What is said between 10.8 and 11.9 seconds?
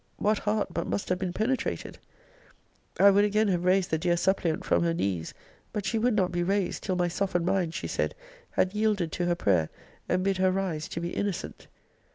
to be innocent.